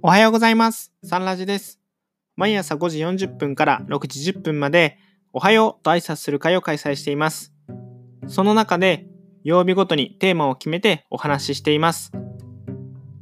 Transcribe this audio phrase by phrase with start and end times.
[0.00, 0.92] おはようございます。
[1.02, 1.80] サンラジです。
[2.36, 4.96] 毎朝5時40分から6時10分まで、
[5.32, 7.52] おはようと挨拶する会を開催しています。
[8.28, 9.08] その中で、
[9.42, 12.12] 曜日ごとにテーマを決めてお話ししています。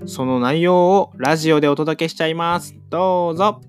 [0.04, 2.76] その内容をラジオでお届けしちゃいます。
[2.90, 3.62] どうぞ。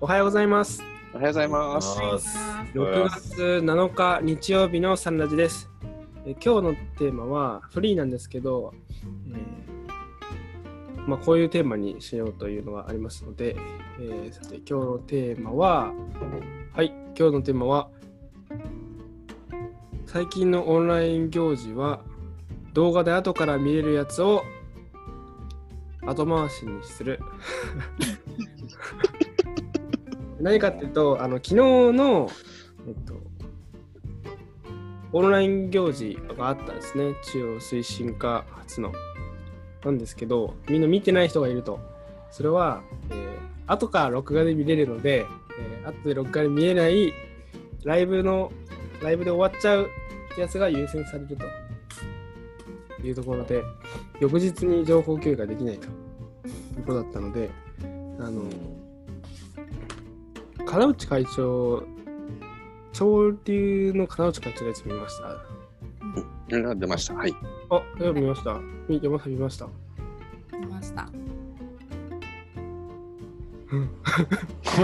[0.00, 0.95] おはようございます。
[1.14, 1.98] おはようございます。
[2.74, 5.70] 6月7日日曜日のサンラジです。
[6.26, 8.74] え今日のテーマはフリーなんですけど、
[9.30, 13.56] えーまあ、こういうテーマにしようというのがありますので、
[13.98, 15.92] えーさて今日のテーマは、
[16.74, 17.88] はい、今日のテーマは、
[20.06, 22.00] 最近のオンライン行事は
[22.74, 24.44] 動画で後から見れるやつを
[26.06, 27.20] 後回しにする。
[30.46, 32.30] 何かっていうと、あの昨日の、
[32.86, 33.14] えっと、
[35.12, 37.14] オンライン行事があったんですね。
[37.32, 38.92] 中央推進課初の。
[39.84, 41.80] なんですけど、みんな見てない人がいると。
[42.30, 42.80] それは、
[43.10, 43.26] えー
[43.68, 45.26] 後から録画で見れるので、
[45.58, 47.12] えー後で録画で見えない
[47.82, 48.52] ライブの、
[49.02, 49.88] ライブで終わっちゃう
[50.38, 53.64] やつが優先されるというところで、
[54.20, 57.50] 翌日に情報共有ができないということだったので、
[58.20, 58.44] あの、
[60.66, 61.84] 金内会長、
[62.92, 65.18] 潮流の金内会長のやつ見まし
[66.50, 66.58] た？
[66.58, 67.14] が出ました。
[67.14, 67.32] はい。
[67.70, 68.58] あ、読みました。
[68.88, 69.68] み山さん見ました。
[70.58, 71.08] 見ました。
[73.66, 73.72] こ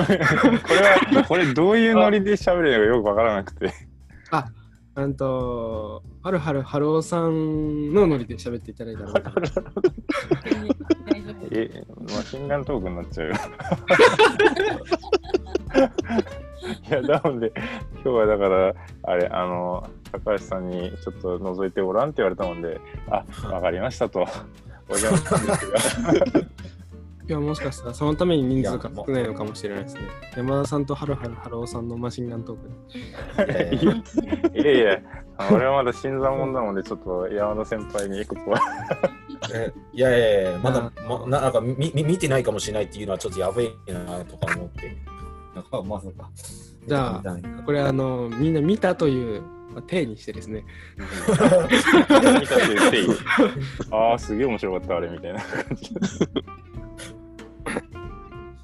[0.08, 3.72] れこれは、これどういうノリで喋るのかよくわからなくて。
[4.94, 9.14] あんと、はるはるはるおさんのノリで喋っていただいたの。
[11.50, 13.34] え、マシンガントークになっちゃうよ。
[16.89, 17.53] いや、なので、
[17.95, 18.74] 今日はだから、
[19.05, 24.27] あれ、あの、高橋さんにちょっと覗いてごらんって言われたもんで、あ、わかりましたと。
[24.89, 26.41] お邪魔したんですが。
[27.29, 30.02] いや、もしかしたらそのために人数が少ないのかもしれないですね。
[30.36, 32.58] 山田さんとはるはるはるおさんのマシンガントー
[34.52, 34.58] ク。
[34.58, 35.01] いやいや、
[35.51, 38.61] 俺はまだ新参者なので、ちょっと山田先輩にここは。
[39.55, 44.96] えいやいやいや、まだ、ま、ななんかみみ見てないかもしれないっていうのはちょっとやべえなとか思って。
[45.55, 46.30] なんかまさか。
[46.86, 49.42] じゃあこれあの、みんな見たという、
[49.73, 50.64] まあ、体にしてですね。
[53.90, 55.85] ああ、すげえ面白かった、あれみたいな感じ。
[55.85, 56.29] そし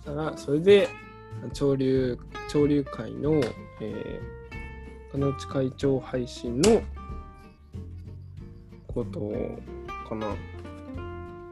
[0.04, 0.88] たら、それで、
[1.52, 2.18] 潮流、
[2.48, 3.40] 潮流会の、
[3.80, 6.82] えー、金内会長配信の
[8.86, 9.20] こと
[10.08, 10.34] かな、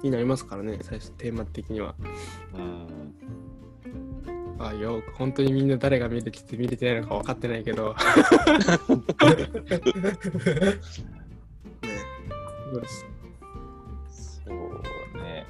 [0.03, 1.95] になりますからね、最初、テーマ的には。
[2.55, 2.87] うん
[4.69, 7.95] あよく本当にみんな誰が見れてて見れてないのか分かってないけど。
[7.95, 7.97] ね
[12.73, 12.83] う
[14.09, 15.47] そうね。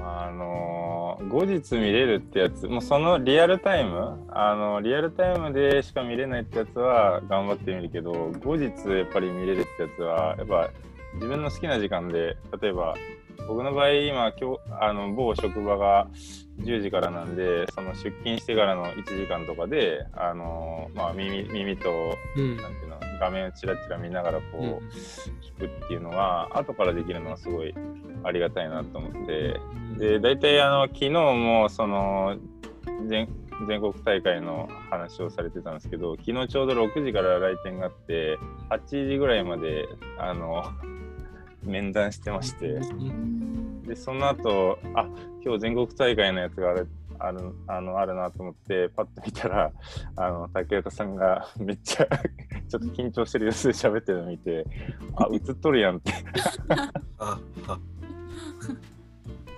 [0.00, 8.12] まあ、あの後日見れるってやつ、もうそのリアルタイム、あのリアルタイムでしか見れないってやつは頑張ってみるけど、
[8.44, 10.70] 後日やっぱり見れるってやつは、やっぱ
[11.14, 12.94] 自分の好きな時間で、例えば
[13.48, 16.08] 僕の場合、今、今日あの某職場が
[16.60, 21.90] 10時からなんで、その出勤してからの1時間とかで、あのまあ、耳耳と、
[22.36, 22.56] うん。
[22.56, 24.66] なんていうの、画面をちらちら見ながらこう、うん。
[25.58, 27.74] 聞くっていうのは後からできるのはすごい
[28.22, 29.60] ありがたいなと思って
[29.98, 32.36] で大体あの昨日もその
[33.06, 33.28] 全
[33.66, 38.36] 全国大会の話をされてたんですけど昨日ちょうど6時から来店があって
[38.70, 39.86] 8時ぐらいまで
[40.18, 40.64] あの
[41.66, 42.80] 面談してまして
[43.86, 45.06] でその後あ
[45.44, 46.88] 今日全国大会のやつがある
[47.18, 49.72] あるあのあるなと思ってパッと見たら
[50.16, 52.06] あの竹岡さんが めっちゃ
[52.68, 54.66] ちょっと緊張してる様子で喋ってるのを見て
[55.16, 56.12] あ映っとるやんって
[57.18, 57.78] ああ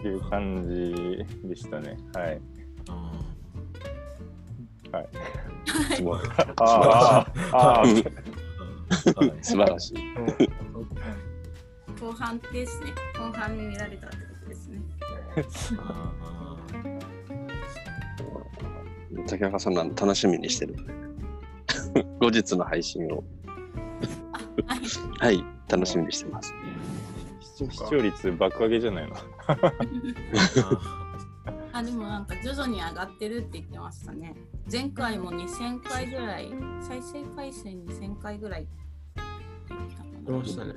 [0.05, 1.97] いう感じでしたね。
[2.15, 2.41] はい。
[4.93, 5.05] あ
[5.95, 6.21] すごい。
[6.57, 8.05] ああ、ああ、はい
[9.43, 9.99] 素晴らしい。
[12.09, 12.87] 後半ですね。
[13.19, 14.81] 後半に見られたってことですね。
[15.79, 16.57] あ
[19.29, 20.75] 竹中さんなん楽しみにしてる。
[22.19, 23.23] 後日の配信を。
[24.67, 24.81] はい。
[25.19, 26.55] はい、楽しみにしてます。
[27.43, 29.15] 視視聴率爆上げじゃないの？
[31.75, 34.35] あ、でもなんか徐々に上がってるって言ってましたね。
[34.73, 36.51] 前回も2000回ぐらい、
[36.81, 38.71] 再生回数2000回ぐらいって
[39.69, 40.39] 言ってたかな。
[40.39, 40.75] 出ましたね。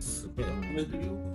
[0.00, 1.34] すげえな。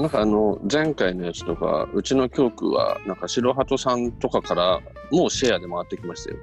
[0.00, 4.80] なんかあの前回のやつとかうちの教区はなんか白鳩さんとかから
[5.10, 6.36] もうシェアで回ってきましたよ。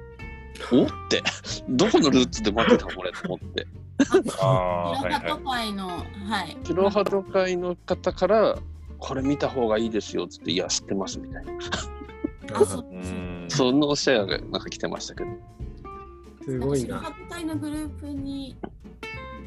[0.72, 1.22] おって、
[1.68, 3.66] どこのルーツで待ってたこれと思って。
[4.40, 5.22] ああ、キロハはいはい。
[5.22, 6.02] ト会の、は
[6.44, 6.56] い。
[6.64, 8.58] キロハト会の方から、
[8.98, 11.52] これ見た方がいいですよっつって、いや、知ってますみたいな。
[13.48, 15.30] そのシェアがなんか来てましたけど。
[16.44, 16.84] すごいな。
[16.86, 18.56] キロハト会のグループに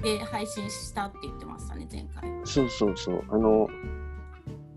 [0.02, 2.30] で配信したって言ってましたね、前回。
[2.44, 3.24] そうそうそう。
[3.30, 3.68] あの、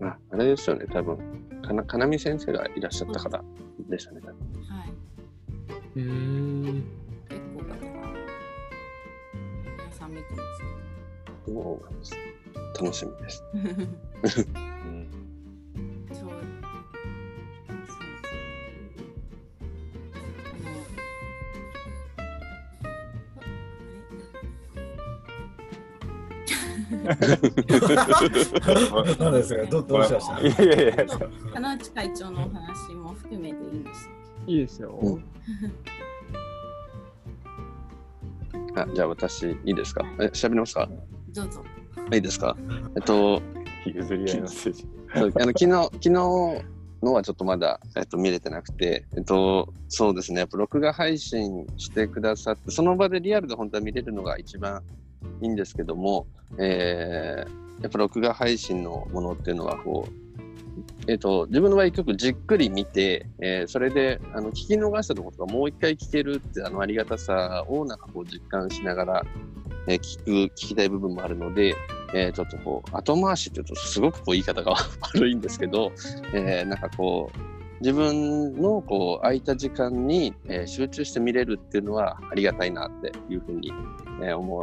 [0.01, 1.17] ああれですよね、多分
[1.61, 3.43] かな、かなみ先生がいらっしゃったから
[3.89, 4.21] でしたね。
[4.21, 4.35] 多分
[4.67, 4.93] はい。
[5.95, 6.83] うーん。
[7.29, 7.91] 結構だから、
[9.77, 10.63] 皆さん見てます
[11.47, 13.43] そう楽しみです。
[27.05, 27.13] な
[29.29, 31.05] んですかどどうしましたいやいやいや
[31.53, 34.09] 金内会長のお話も含めていいんです。
[34.47, 34.97] いいですよ。
[35.01, 35.23] うん
[38.77, 40.03] あじゃあ私、いいですか？
[40.19, 40.89] え、喋りますか？
[41.33, 41.63] どうぞ。
[42.13, 42.57] いいですか？
[42.95, 43.41] えっと、
[43.85, 44.85] 譲り合いのステージ。
[45.15, 46.61] そうあの昨日、昨日の
[47.13, 54.83] はちょっとまだ、えっと、見れてなくて、えっと、そうですね、録画配信してくださって、その場でリアルで本当は見れるのが一番
[55.41, 56.27] いいんですけども、
[56.57, 69.25] えーやっぱ録画配信のものっていうのは、こう、えっと、自分の場合、曲じっくり見て、えーそれであの聞き逃したところとか、もう一回聞けるってあのありがたさをなんかこう実感しながら、
[69.87, 71.75] えー聞く、聞きたい部分もあるので、
[72.13, 74.73] えーちょっとこう、後回しっていうとすごくこう言い方が
[75.13, 75.91] 悪いんですけど、
[76.33, 77.37] えーなんかこう、
[77.81, 83.73] 自分のこう空いた時間に、えー集中して見れるっていうのはありがたいなっていうふうに、
[84.21, 84.57] えー思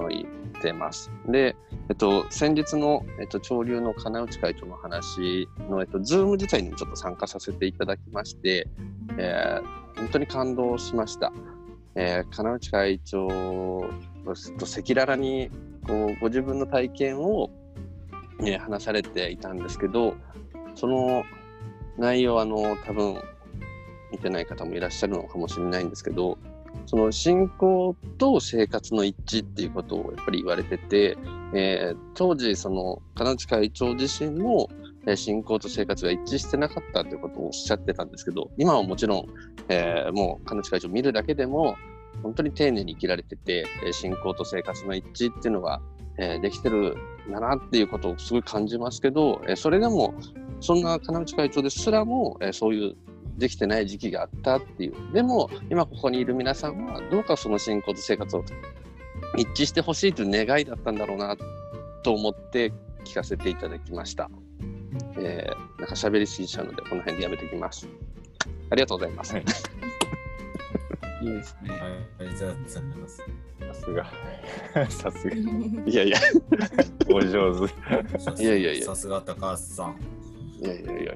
[0.63, 1.11] てます。
[1.27, 1.57] で、
[1.91, 8.69] えっと、先日の、えっと、潮流の金内会長の話の、えっと、ズーム自体にもちょっと参加させていただきまして、
[9.19, 11.33] えー本当に感動しました。
[11.95, 15.51] えー金内会長と赤裸々に
[15.87, 17.51] こうご自分の体験を、
[18.41, 20.15] ね、話されていたんですけど、
[20.75, 21.25] その
[21.99, 23.21] 内容あの多分
[24.11, 26.39] 見てない方もいらっしゃるのかもしれないんですけど、
[26.87, 31.17] その信仰と生活の一致っていうことをやっぱり言われてて、
[31.55, 34.69] えー当時その金内会長自身も
[35.17, 39.27] 信仰と生活が一致してなかったということをおっしゃってたんですけど、今はもちろん、
[39.69, 41.77] えーもう金内会長見るだけでも
[42.23, 45.81] 本当に丁寧に生きられてて、信仰と生活の一致っていうのが、
[46.19, 46.97] えーできてる
[47.29, 50.15] んだなっていうことをすごい感じますけど、えーそれでも
[50.61, 52.97] そんな金内会長ですらも、えーそういう
[53.37, 54.95] できてない時期があったっていう。
[55.13, 58.45] でも今ここにいる皆さんはどうかその信仰と生活を
[59.37, 61.37] 一致してほしいという願いだったんだろうな
[62.03, 62.73] と思って
[63.05, 64.31] 聞かせていただきました。
[65.17, 67.89] えー、なんか喋りすぎちゃうのでこの辺でやめていきます。
[68.71, 69.35] ありがとうございます。
[69.35, 69.45] はい
[71.23, 71.71] いいですね。
[71.71, 73.19] はい、ありがとうございます。
[73.19, 74.07] さすが。
[74.91, 75.37] さすが。
[75.87, 76.19] いやいや、
[77.09, 78.43] お上手。
[78.43, 79.97] いやいやいやさすが高橋さん。
[80.61, 81.15] いやいやいやいや、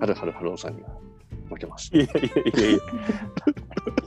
[0.00, 0.90] はるはるはるおさんには
[1.48, 1.90] 負けます。
[1.94, 2.78] いやいやいやいや。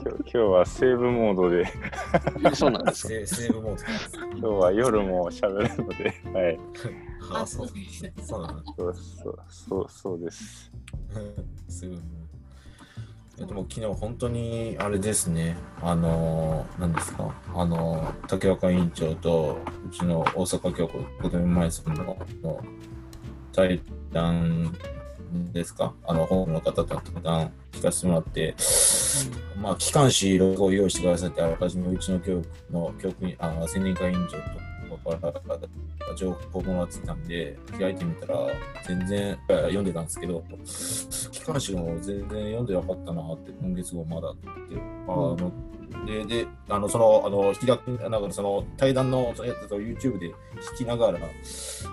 [0.04, 3.08] 今日今日はセーブモードで、そうなんですか。
[3.08, 4.10] セセーブモードです。
[4.14, 6.58] 今日は夜も喋るので、はい。
[7.32, 8.26] あ、そうです。
[8.26, 8.64] そう。
[8.76, 10.72] そうそうそうそうです。
[11.68, 11.96] すぐ。
[13.36, 22.64] でも昨日本当にあれですね、あのー、何ですか、あのー、竹若委員長とうちの大阪教区子供前さんのの
[23.52, 23.80] 対
[24.12, 24.72] 談
[25.52, 28.54] ですか、あの、本の方と対談聞かせてもらって、
[29.60, 38.38] まあ、機関誌を用意してくださって、あらかじめうちの教区の教区に、あの、青年会委員長とかから情報をもらってたんで、開いてみたら、
[38.86, 40.44] 全然えー読んでたんですけど、
[41.30, 44.48] 機関誌も全然読んでなかったなって、今月号まだって。
[45.08, 45.52] あの
[46.06, 50.28] で、で、あの、その、あの、開き、なんかその、対談のやつを YouTube で
[50.74, 51.18] 聞きながら、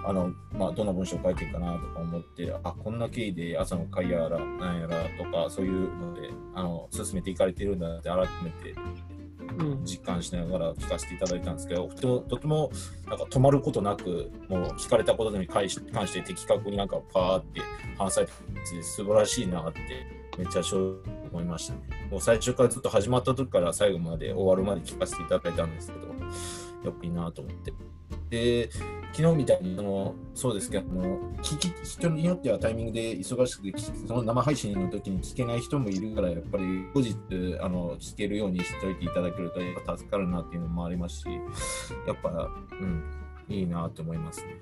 [0.05, 8.75] あの、まあ、どんな文章を書いてるかなとか思って、あ、こんな経緯で朝の会やら、なんやらとか、そういうので、あの、進めていかれてるんだって改めて
[9.57, 9.85] うん。
[9.85, 12.71] 実感しながら聞かせていただいたんですけど、とても、とても
[13.07, 17.61] なんか止まることなく、もう聞かれたことに関し関して的確になんかパーって
[17.97, 18.33] 話されて
[18.75, 19.79] て、素晴らしいなって、
[20.39, 20.61] めっちゃ
[21.31, 21.81] 思いましたね。
[22.09, 27.73] もう最初からずっと始まった時から最後まで終わるまで聞かせていただいたんですけど、やっぱいいなと思って。
[28.29, 28.71] で、
[29.11, 33.77] 昨日みたいにその、そうですけど、あの聞き人によってはタイミングで忙しくて、
[34.07, 37.15] その生配信の時に聞けない人もいるから、やっぱり後日
[37.59, 41.25] あの聞けるようにしておいていただけるとやっぱ助かるなっていうのもありますし、
[42.07, 43.03] やっぱ、うん、
[43.49, 44.55] いいなと思いますね。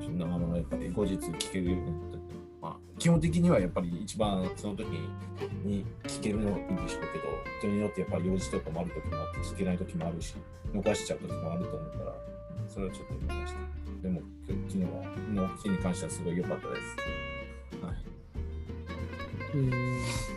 [0.00, 2.18] そんなままやっぱり後日聞けるようになった
[2.64, 7.24] まあ、聞基本的にはやっぱり一番その時に聞けるのいいんでしょうけど、
[7.58, 10.34] 人によってやっぱり用事とかもある時もあって、聞けない時もあるし、
[10.72, 12.16] 逃しちゃう時もあると思うから、
[12.66, 13.58] それはちょっと思いました。
[14.02, 17.84] でも、昨日は、の日に関してはすごい良かったです。
[17.84, 18.04] はい。
[19.56, 19.70] うん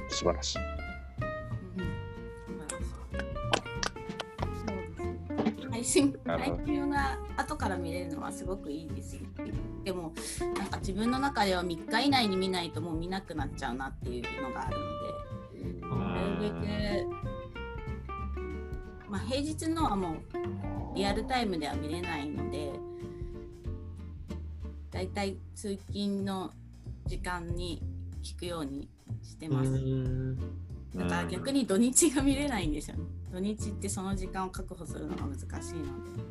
[0.10, 0.77] 素晴らしい。
[5.88, 9.22] 配信なるほど配信が後から見れるのはすごくいいですよ。
[9.86, 10.12] でも
[10.58, 14.84] なんか自分の中では3日以内に見ないともう見なくなっちゃうなっていうのがあるの
[15.72, 16.56] で、なるべく、
[19.10, 20.18] まあ、平日のはもう
[20.96, 22.74] リアルタイムでは見れないので、
[24.92, 26.52] だいたい通勤の
[27.06, 27.82] 時間に
[28.22, 28.90] 聞くように
[29.24, 29.72] してます。
[30.96, 31.08] うん。
[31.08, 33.04] だから逆に土日が見れないんですよね。
[33.32, 36.22] 土日ってその時間を確保するのが難しいので、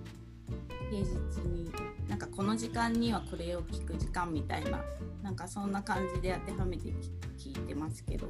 [0.91, 1.09] 平日
[1.47, 1.71] に、
[2.09, 4.81] なんかこの時間にはこれを聞く時間みたいな、
[5.23, 6.93] なんかそんな感じで当てはめて
[7.39, 8.27] 聞いてますけど、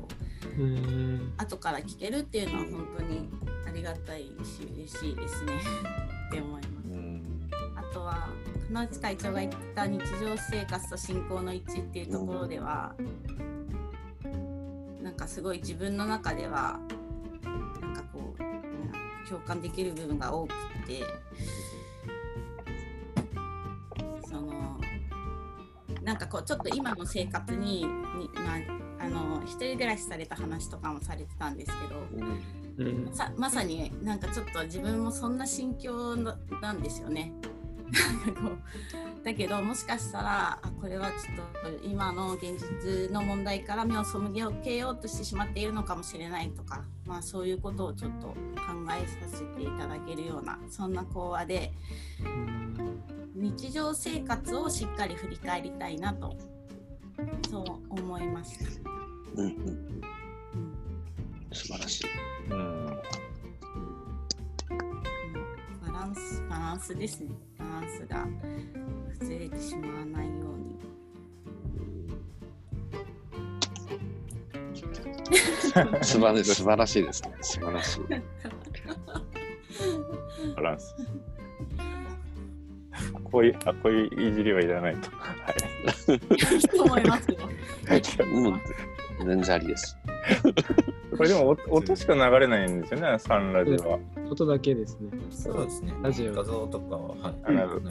[0.59, 1.33] うん。
[1.37, 3.29] 後から聞けるっていうのは本当に
[3.67, 5.53] ありがたいし、嬉しいですね。
[6.29, 6.89] って思います。
[6.89, 7.23] うん。
[7.77, 8.29] あとは
[8.69, 12.95] 金内会長が言った日常生活と信仰の一致っていうところでは、
[15.07, 16.81] なんかすごい自分の中では
[17.81, 18.93] なんかこううん
[19.29, 20.53] 共感できる部分が多く
[20.85, 21.05] て
[24.29, 24.81] その
[26.03, 28.57] なんかこうちょっと今の生活にに、ま
[28.99, 32.01] あ、あの一人暮らしされた話とかもされてたんですけど、
[32.81, 37.33] うんさまさになんかちょっと自分もそんな心境ななんですよね。
[39.25, 44.19] だけどもしかしたらあこれはちょっと今の現実の問題から目を背
[44.63, 48.35] けようとしてしまっているのかもしれないとか、まあ、そういうことをちょっと考
[48.97, 51.73] えさせていただけるようなそんな講話で
[53.35, 56.37] 日常生活をしっかり振り返りたいなと
[57.51, 58.65] そう思いました。
[59.37, 60.01] うんうんうん
[61.53, 62.07] 素晴らしい。
[62.51, 63.26] うん
[66.07, 68.27] ンスバランスですねバランスが
[69.19, 70.77] 崩れてしまわないように
[76.03, 77.31] 素晴ら素晴らしいですね。
[77.41, 78.01] 素晴らしい。
[80.55, 80.95] バランス。
[83.25, 85.11] こういう、あ、こういういじりはいらないと。
[85.17, 85.57] はい
[86.77, 88.27] と思いますよ。
[88.27, 88.61] も う
[89.27, 89.97] 全然ありです。
[91.17, 93.99] これでもお音しか流れないんですよね、サンラジオは。
[94.31, 95.11] 音だけですね。
[95.31, 95.95] そうですね。
[96.03, 97.35] ラジオ画像とかは、はい。
[97.45, 97.83] あなる。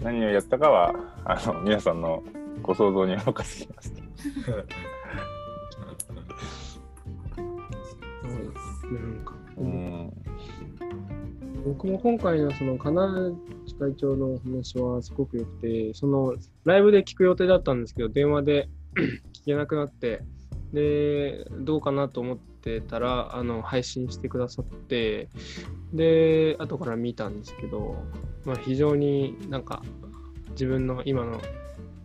[0.00, 2.22] 何をやったかは、あの皆さんの
[2.62, 3.92] ご想像にお任せします。
[3.94, 4.76] そうです
[8.86, 8.98] ね。
[9.00, 10.12] なんかうん。
[11.64, 13.34] 僕も今回のその金内
[13.80, 20.22] 会長の話はすごく良くて、そのライブで聞く予定だったんですけど、電話で聞けなくなって、
[20.72, 25.28] で、どうかなと思ってたら、あの配信してくださって、
[25.92, 27.96] で、後から見たんですけど、
[28.44, 29.82] まあ、非常になんか
[30.50, 31.40] 自分の今の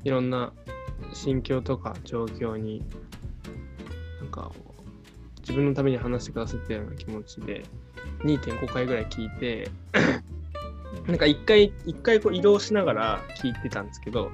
[0.03, 0.53] いろんな
[1.13, 2.83] 心境とか状況に、
[4.19, 4.51] なんか
[5.41, 7.63] 自分のために話してくださったような気持ちで、
[8.23, 9.69] 2.5回ぐらい聞いて、
[11.07, 14.31] なんか1回、一回こう移動しながら聞いてたんですけど、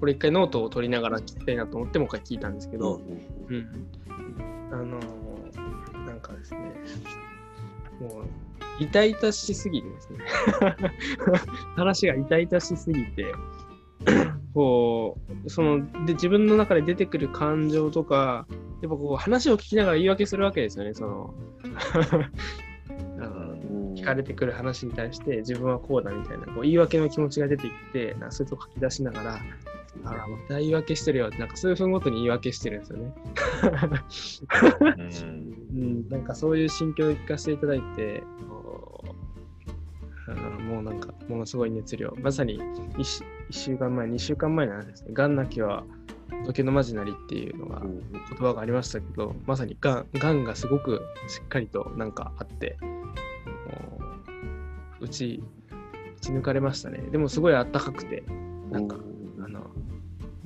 [0.00, 3.00] これ1回ノートを取りながら聞きたいなと思ってもう一回聞いたんですけど、
[3.48, 3.86] うん。
[4.72, 5.30] あのー
[6.06, 6.60] なんかですね、
[8.00, 8.24] もう、
[8.82, 10.18] 痛々しすぎてですね。
[11.76, 13.26] 話が痛々しすぎて、
[14.54, 18.46] こう、その、で、自分の中で出てくる感情とか、
[18.80, 21.34] やっぱこう、話を聞きながら言い訳するわけですよね、その、
[23.94, 29.38] 聞かれてくる話に対して自分はこうだみたいなこう言い訳の気持ちが出てきてなそれと書き出しながら
[30.04, 33.14] あらまた言い訳してるよってなんか数分ごとに言い訳してるんですよね。
[35.22, 35.60] うん。
[35.70, 38.22] うん、なんかそういう心境を聞かせていただいて
[40.68, 42.14] もうなんかものすごい熱量。
[42.20, 45.84] まさに 1, 週間前2週間前なんですね「がんなきは
[46.44, 47.90] 時のまじなり」っていうのが言
[48.38, 52.78] 葉がありましたけどまさにがんがんがすごくしっかりとなんかあって
[55.00, 55.42] 打ち
[56.18, 56.98] 打ち抜かれましたね。
[57.10, 58.22] でもすごいあったかくて
[58.70, 58.96] なんか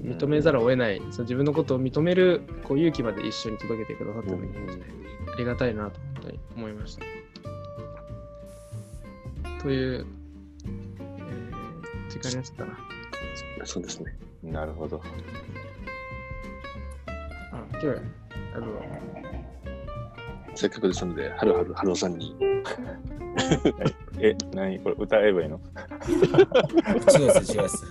[0.05, 4.85] 認めざるを得ない、その自分のことを認めるこう勇気まで一緒に届けてくださったような気持ちで、
[5.33, 7.03] ありがたいなと本当に思いました。
[9.63, 10.07] という、
[10.65, 11.55] えー
[12.11, 12.79] 時間になっちゃったな。
[13.65, 14.17] そうですね。
[14.43, 15.01] なるほど。
[17.51, 17.87] あ、今日、
[18.55, 18.67] あの、
[20.55, 22.37] せっかくですので、はるはるはるさんに。
[24.21, 24.79] え、何？
[24.81, 25.59] これ歌えばいいの？
[27.19, 27.85] 違うです、違うです。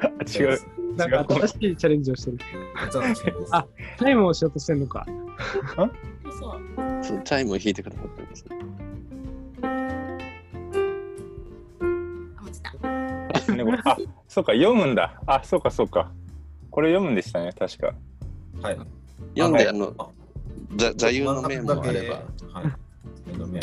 [0.00, 0.58] あ違う。
[0.98, 2.38] なんか新しいチャレンジをしてる。
[3.52, 3.64] あ
[3.98, 5.06] タイムをしようとしてんのか。
[5.76, 5.92] そう
[7.02, 8.44] そのチャイムを弾いてくださったんです。
[13.84, 13.96] あ
[14.28, 15.20] そうか、読むんだ。
[15.26, 16.10] あ、そうか、そうか。
[16.70, 17.94] これ読むんでしたね、確か。
[18.60, 18.78] はい。
[19.36, 20.12] 読んで、はあの、
[20.76, 22.16] 座座右の銘もあれば。
[22.52, 22.64] はい。
[22.64, 22.72] 座
[23.26, 23.60] 右の銘。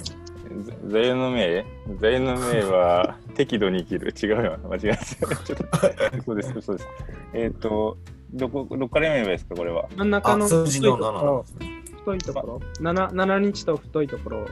[0.63, 1.65] 座右の銘
[1.99, 4.13] 座右の銘は 適度に生きる。
[4.13, 4.57] 違うよ。
[4.69, 5.05] 間違えた。
[5.05, 6.89] ちょっと、そうです、そうです。
[7.33, 7.97] えっ、と、
[8.33, 9.87] どこ、どこから読めばいいですか、これは？
[9.95, 11.81] 真ん中のあ、数字の7なん太いところですね。
[11.97, 14.47] 太いところ、7, 7日と太いところを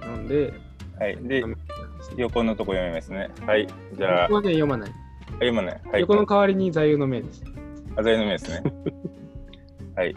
[0.00, 0.52] 読んで、
[0.98, 1.16] はい。
[1.22, 1.44] で、
[2.16, 3.30] 横のとこ読みますね。
[3.46, 3.66] はい。
[3.94, 4.90] じゃあ、ここまで読まない。
[5.34, 5.80] 読まない。
[5.92, 6.00] はい。
[6.00, 7.44] 横の代わりに座右の銘です。
[7.96, 8.62] あ座右の銘ですね。
[9.94, 10.14] はい。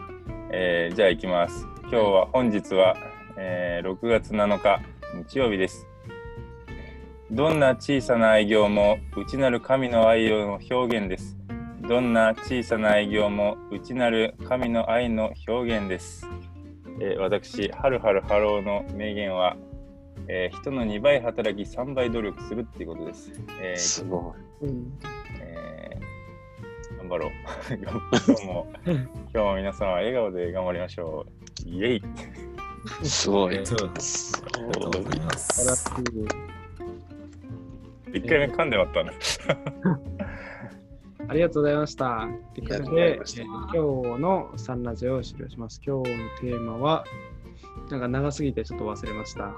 [0.50, 1.66] えーじゃあ行きます。
[1.82, 2.96] 今日は、本日は、
[3.36, 4.80] えー6月7日、
[5.14, 5.86] 日曜日です。
[7.30, 11.36] どんな小さな愛行も内なる神の愛の表現です。
[11.86, 16.26] どんな小さな愛行も内なる神の愛の表現です。
[17.00, 19.56] えー私、はるはるハローの名言は、
[20.28, 23.32] えー人の2倍働き3倍努力するっていうことです。
[23.60, 24.98] えーすごうん、
[25.42, 27.30] えー頑張ろう。
[27.76, 28.96] 今日も、 今
[29.32, 31.26] 日も皆さんは笑顔で頑張りましょ
[31.66, 31.68] う。
[31.68, 32.02] イエイ。
[33.02, 33.06] い。
[33.06, 33.66] すごい。
[33.66, 34.42] そうです。
[34.54, 35.90] ありがとうございます。
[38.12, 39.12] 一回目噛んでまったね。
[41.28, 42.28] ありがとうございました。
[42.54, 45.80] ということで、今日のサンラジオを終了します。
[45.84, 47.04] 今日のテーマは、
[47.90, 49.54] なんか長すぎてちょっと忘れました。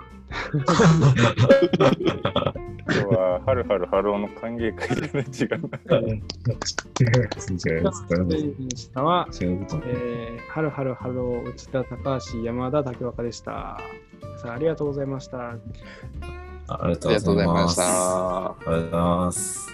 [2.86, 5.98] 今日は、はるはるハローの歓迎会でね、違うな。
[5.98, 8.04] 違います。
[8.06, 9.82] これもでしたは、違うこと。
[9.86, 13.80] えー、はるはるハロー、内田高橋、山田竹若でした。
[14.20, 15.38] 皆さんありがとうございました。
[16.66, 17.76] あありがとうございまし。
[17.76, 18.48] た。
[18.50, 19.68] ありがとうございます。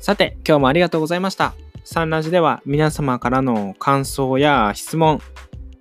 [0.00, 1.54] さて、今日もありがとうございました。
[1.92, 5.18] サンラジでは皆様からの感想や質問、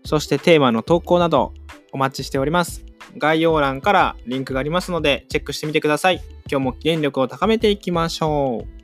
[0.03, 1.53] そしてテーマの投稿など
[1.91, 2.83] お待ちしております。
[3.19, 6.23] 概要欄からリンクがありますのでチェックしてみてください。
[6.49, 8.78] 今日も原力を高めていきましょう。